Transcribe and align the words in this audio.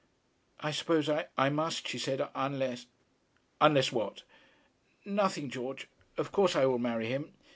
'I 0.61 0.71
suppose 0.71 1.09
I 1.37 1.49
must,' 1.51 1.87
she 1.87 1.99
said; 1.99 2.27
'unless' 2.33 2.87
'Unless 3.61 3.91
what?' 3.91 4.23
'Nothing, 5.05 5.51
George. 5.51 5.87
Of 6.17 6.31
course 6.31 6.55
I 6.55 6.65
will 6.65 6.79
marry 6.79 7.05
him. 7.05 7.31